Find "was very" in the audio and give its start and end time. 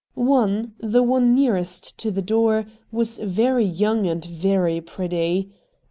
2.91-3.65